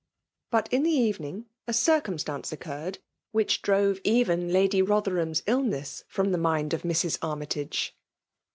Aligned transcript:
But 0.49 0.67
in 0.73 0.81
the 0.81 0.89
evening 0.89 1.45
a 1.67 1.73
circumstance 1.73 2.51
occurred, 2.51 2.97
which 3.33 3.61
drove 3.61 4.01
even 4.03 4.51
Lady 4.51 4.81
Botherhun's 4.81 5.43
illness 5.45 6.05
from 6.07 6.31
the 6.31 6.39
mind 6.39 6.73
of 6.73 6.81
Mrs. 6.81 7.19
Armytage. 7.21 7.95